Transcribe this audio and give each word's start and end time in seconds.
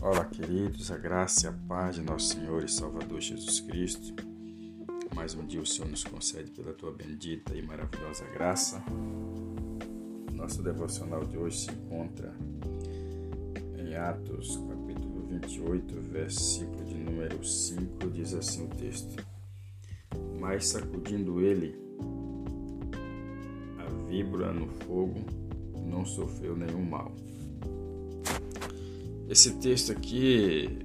Olá, 0.00 0.24
queridos, 0.26 0.92
a 0.92 0.96
graça 0.96 1.46
e 1.46 1.48
a 1.48 1.52
paz 1.52 1.96
de 1.96 2.02
nosso 2.02 2.28
Senhor 2.28 2.62
e 2.62 2.68
Salvador 2.68 3.20
Jesus 3.20 3.58
Cristo. 3.58 4.14
Mais 5.12 5.34
um 5.34 5.44
dia 5.44 5.60
o 5.60 5.66
Senhor 5.66 5.90
nos 5.90 6.04
concede 6.04 6.52
pela 6.52 6.72
tua 6.72 6.92
bendita 6.92 7.52
e 7.52 7.62
maravilhosa 7.62 8.24
graça. 8.26 8.80
Nosso 10.32 10.62
devocional 10.62 11.24
de 11.24 11.36
hoje 11.36 11.58
se 11.58 11.72
encontra 11.72 12.32
em 13.76 13.96
Atos, 13.96 14.56
capítulo 14.68 15.26
28, 15.26 16.00
versículo 16.02 16.84
de 16.84 16.94
número 16.94 17.44
5, 17.44 18.08
diz 18.10 18.34
assim 18.34 18.66
o 18.66 18.68
texto: 18.68 19.20
Mas 20.38 20.68
sacudindo 20.68 21.40
ele 21.40 21.76
a 23.80 24.08
víbora 24.08 24.52
no 24.52 24.68
fogo, 24.84 25.24
não 25.84 26.06
sofreu 26.06 26.56
nenhum 26.56 26.84
mal. 26.84 27.12
Esse 29.28 29.58
texto 29.58 29.92
aqui, 29.92 30.78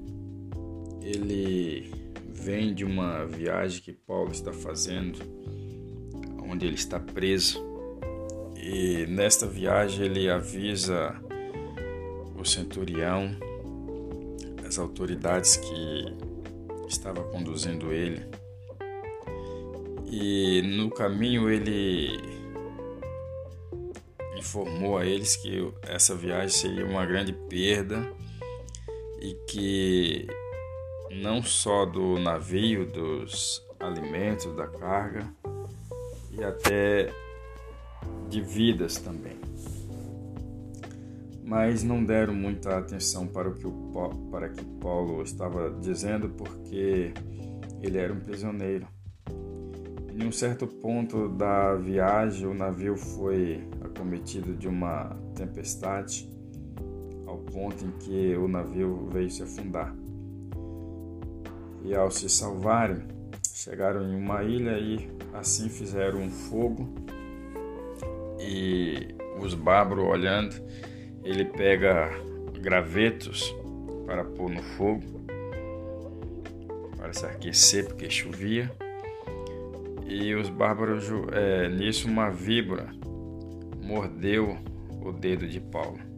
ele 1.01 1.89
vem 2.27 2.73
de 2.73 2.83
uma 2.83 3.25
viagem 3.25 3.81
que 3.81 3.93
Paulo 3.93 4.31
está 4.33 4.51
fazendo, 4.51 5.19
onde 6.43 6.65
ele 6.65 6.75
está 6.75 6.99
preso. 6.99 7.63
E 8.57 9.05
nesta 9.07 9.47
viagem 9.47 10.07
ele 10.07 10.29
avisa 10.29 11.15
o 12.37 12.43
centurião, 12.43 13.31
as 14.67 14.77
autoridades 14.77 15.55
que 15.55 16.05
estava 16.85 17.23
conduzindo 17.23 17.93
ele. 17.93 18.25
E 20.11 20.61
no 20.63 20.91
caminho 20.91 21.49
ele 21.49 22.19
informou 24.37 24.97
a 24.97 25.05
eles 25.05 25.37
que 25.37 25.65
essa 25.83 26.13
viagem 26.13 26.49
seria 26.49 26.85
uma 26.85 27.05
grande 27.05 27.31
perda 27.31 28.05
e 29.23 29.33
que 29.47 30.27
não 31.09 31.41
só 31.41 31.85
do 31.85 32.19
navio, 32.19 32.85
dos 32.85 33.65
alimentos, 33.79 34.53
da 34.53 34.67
carga 34.67 35.25
e 36.29 36.43
até 36.43 37.09
de 38.27 38.41
vidas 38.41 38.97
também. 38.97 39.37
Mas 41.45 41.83
não 41.83 42.03
deram 42.03 42.33
muita 42.33 42.77
atenção 42.77 43.25
para 43.25 43.47
o 43.47 43.53
que, 43.53 43.65
o, 43.65 44.29
para 44.29 44.49
que 44.49 44.63
Paulo 44.81 45.21
estava 45.21 45.71
dizendo, 45.79 46.29
porque 46.29 47.13
ele 47.81 47.97
era 47.97 48.11
um 48.11 48.19
prisioneiro. 48.19 48.87
Em 50.11 50.27
um 50.27 50.31
certo 50.31 50.67
ponto 50.67 51.29
da 51.29 51.75
viagem, 51.75 52.47
o 52.47 52.53
navio 52.53 52.97
foi 52.97 53.67
acometido 53.81 54.53
de 54.55 54.67
uma 54.67 55.15
tempestade 55.35 56.32
ponto 57.51 57.85
em 57.85 57.91
que 57.91 58.35
o 58.35 58.47
navio 58.47 59.07
veio 59.11 59.29
se 59.29 59.43
afundar. 59.43 59.95
E 61.83 61.93
ao 61.95 62.09
se 62.09 62.29
salvarem, 62.29 63.03
chegaram 63.53 64.03
em 64.03 64.15
uma 64.15 64.43
ilha 64.43 64.77
e 64.79 65.09
assim 65.33 65.69
fizeram 65.69 66.19
um 66.21 66.29
fogo. 66.29 66.93
E 68.39 69.15
os 69.39 69.53
bárbaros 69.53 70.05
olhando, 70.05 70.55
ele 71.23 71.45
pega 71.45 72.09
gravetos 72.61 73.53
para 74.05 74.23
pôr 74.23 74.49
no 74.49 74.61
fogo, 74.61 75.25
para 76.97 77.13
se 77.13 77.25
aquecer 77.25 77.85
porque 77.87 78.09
chovia. 78.09 78.71
E 80.05 80.33
os 80.35 80.49
bárbaros, 80.49 81.05
é, 81.31 81.67
nisso, 81.69 82.07
uma 82.07 82.29
víbora 82.29 82.89
mordeu 83.81 84.57
o 85.01 85.11
dedo 85.11 85.47
de 85.47 85.59
Paulo. 85.59 86.12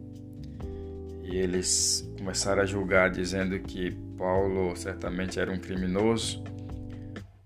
E 1.28 1.36
eles 1.38 2.08
começaram 2.16 2.62
a 2.62 2.66
julgar, 2.66 3.10
dizendo 3.10 3.58
que 3.58 3.90
Paulo 4.16 4.76
certamente 4.76 5.40
era 5.40 5.52
um 5.52 5.58
criminoso, 5.58 6.42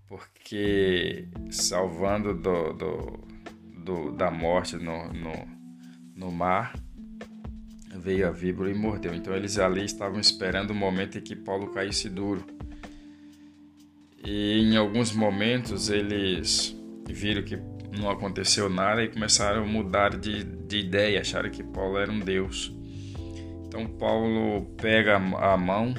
porque 0.07 1.27
salvando 1.49 2.35
do, 2.35 2.73
do, 2.73 3.19
do 3.83 4.11
da 4.11 4.29
morte 4.29 4.75
no, 4.75 5.11
no, 5.11 5.47
no 6.15 6.31
mar, 6.31 6.75
veio 7.97 8.27
a 8.27 8.31
víbora 8.31 8.69
e 8.69 8.75
mordeu. 8.75 9.15
Então 9.15 9.35
eles 9.35 9.57
ali 9.57 9.83
estavam 9.83 10.19
esperando 10.19 10.69
o 10.69 10.75
momento 10.75 11.17
em 11.17 11.21
que 11.21 11.35
Paulo 11.35 11.71
caísse 11.71 12.07
duro. 12.07 12.45
E 14.23 14.61
em 14.61 14.77
alguns 14.77 15.11
momentos 15.11 15.89
eles 15.89 16.77
viram 17.09 17.41
que 17.41 17.57
não 17.97 18.11
aconteceu 18.11 18.69
nada 18.69 19.03
e 19.03 19.09
começaram 19.09 19.63
a 19.63 19.65
mudar 19.65 20.15
de, 20.15 20.43
de 20.43 20.77
ideia, 20.77 21.21
acharam 21.21 21.49
que 21.49 21.63
Paulo 21.63 21.97
era 21.97 22.11
um 22.11 22.19
deus. 22.19 22.79
Então 23.71 23.87
Paulo 23.87 24.65
pega 24.75 25.15
a 25.15 25.55
mão, 25.55 25.93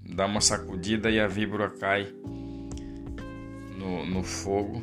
dá 0.00 0.24
uma 0.24 0.40
sacudida 0.40 1.10
e 1.10 1.18
a 1.18 1.26
víbora 1.26 1.68
cai 1.68 2.06
no, 3.76 4.06
no 4.06 4.22
fogo 4.22 4.80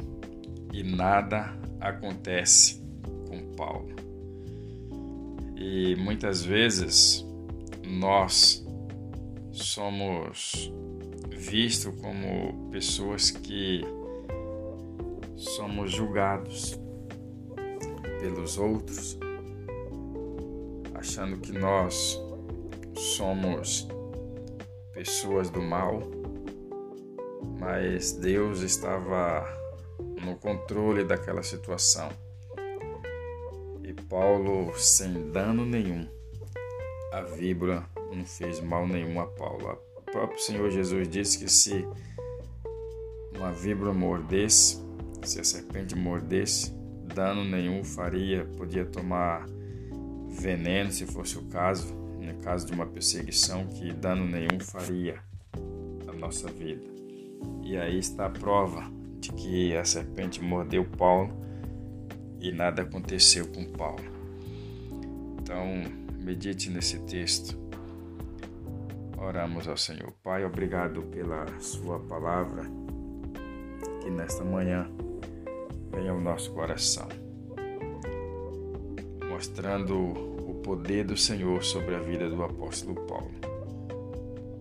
e 0.73 0.83
nada 0.83 1.57
acontece 1.79 2.83
com 3.29 3.55
Paulo. 3.55 3.95
E 5.55 5.95
muitas 5.95 6.43
vezes 6.43 7.25
nós 7.87 8.67
somos 9.53 10.73
vistos 11.29 11.97
como 12.01 12.69
pessoas 12.69 13.31
que 13.31 13.81
somos 15.37 15.89
julgados 15.89 16.77
pelos 18.19 18.57
outros, 18.57 19.17
achando 20.95 21.37
que 21.37 21.53
nós 21.53 22.24
somos 22.95 23.87
pessoas 24.93 25.49
do 25.49 25.61
mal, 25.61 26.01
mas 27.59 28.13
Deus 28.13 28.61
estava 28.61 29.45
no 30.23 30.35
controle 30.35 31.03
daquela 31.03 31.43
situação. 31.43 32.09
E 33.83 33.93
Paulo, 33.93 34.73
sem 34.77 35.31
dano 35.31 35.65
nenhum, 35.65 36.07
a 37.11 37.21
víbora 37.21 37.85
não 38.13 38.25
fez 38.25 38.59
mal 38.61 38.87
nenhum 38.87 39.19
a 39.19 39.27
Paulo. 39.27 39.77
O 39.95 40.01
próprio 40.01 40.39
Senhor 40.39 40.69
Jesus 40.71 41.07
disse 41.07 41.39
que 41.39 41.49
se 41.49 41.87
uma 43.35 43.51
víbora 43.51 43.93
mordesse, 43.93 44.83
se 45.23 45.39
a 45.39 45.43
serpente 45.43 45.95
mordesse, 45.95 46.73
dano 47.13 47.43
nenhum 47.43 47.83
faria, 47.83 48.45
podia 48.57 48.85
tomar 48.85 49.45
veneno 50.29 50.91
se 50.91 51.05
fosse 51.05 51.37
o 51.37 51.43
caso, 51.43 52.04
no 52.25 52.35
caso 52.41 52.65
de 52.65 52.73
uma 52.73 52.85
perseguição, 52.85 53.67
que 53.67 53.91
dano 53.93 54.25
nenhum 54.25 54.59
faria 54.59 55.19
a 56.07 56.13
nossa 56.13 56.49
vida. 56.51 56.83
E 57.63 57.77
aí 57.77 57.97
está 57.97 58.25
a 58.25 58.29
prova 58.29 58.83
de 59.19 59.31
que 59.31 59.75
a 59.75 59.83
serpente 59.85 60.41
mordeu 60.41 60.85
Paulo 60.85 61.33
e 62.39 62.51
nada 62.51 62.83
aconteceu 62.83 63.47
com 63.47 63.65
Paulo. 63.65 64.03
Então, 65.39 65.65
medite 66.19 66.69
nesse 66.69 66.99
texto. 66.99 67.57
Oramos 69.17 69.67
ao 69.67 69.77
Senhor. 69.77 70.11
Pai, 70.23 70.45
obrigado 70.45 71.01
pela 71.03 71.45
Sua 71.59 71.99
palavra 71.99 72.63
que 74.01 74.11
nesta 74.11 74.43
manhã 74.43 74.87
venha 75.91 76.11
ao 76.11 76.21
nosso 76.21 76.51
coração, 76.53 77.07
mostrando 79.35 79.97
o 80.49 80.61
poder 80.63 81.03
do 81.03 81.17
Senhor 81.17 81.61
sobre 81.61 81.93
a 81.93 81.99
vida 81.99 82.29
do 82.29 82.41
apóstolo 82.41 82.95
Paulo, 83.05 83.33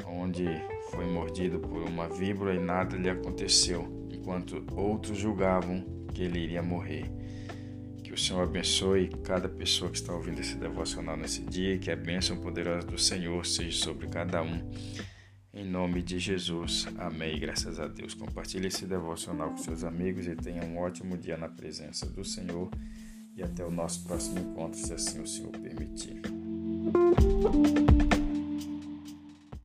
onde 0.05 0.45
foi 0.91 1.07
mordido 1.07 1.61
por 1.61 1.85
uma 1.85 2.09
víbora 2.09 2.53
e 2.53 2.59
nada 2.59 2.97
lhe 2.97 3.09
aconteceu, 3.09 4.09
enquanto 4.11 4.67
outros 4.75 5.17
julgavam 5.17 5.85
que 6.13 6.25
ele 6.25 6.41
iria 6.41 6.61
morrer. 6.61 7.09
Que 8.03 8.13
o 8.13 8.19
Senhor 8.19 8.43
abençoe 8.43 9.11
cada 9.23 9.49
pessoa 9.49 9.93
que 9.93 9.99
está 9.99 10.13
ouvindo 10.13 10.41
esse 10.41 10.57
devocional 10.57 11.17
nesse 11.17 11.43
dia 11.43 11.79
que 11.79 11.93
a 11.93 11.97
bênção 11.97 12.37
poderosa 12.39 12.85
do 12.85 12.99
Senhor 12.99 13.47
seja 13.47 13.79
sobre 13.79 14.09
cada 14.09 14.43
um. 14.43 14.73
Em 15.53 15.65
nome 15.65 16.03
de 16.03 16.19
Jesus. 16.19 16.89
Amém. 16.99 17.39
Graças 17.39 17.79
a 17.79 17.87
Deus. 17.87 18.13
Compartilhe 18.13 18.67
esse 18.67 18.87
devocional 18.87 19.51
com 19.51 19.57
seus 19.59 19.85
amigos 19.85 20.27
e 20.27 20.35
tenha 20.35 20.65
um 20.65 20.79
ótimo 20.79 21.17
dia 21.17 21.37
na 21.37 21.49
presença 21.49 22.07
do 22.07 22.25
Senhor. 22.25 22.69
E 23.37 23.43
até 23.43 23.65
o 23.65 23.71
nosso 23.71 24.05
próximo 24.05 24.39
encontro, 24.39 24.79
se 24.79 24.95
assim 24.95 25.21
o 25.21 25.27
Senhor 25.27 25.51
permitir. 25.51 26.23